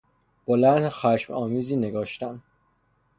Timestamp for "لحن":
0.55-0.89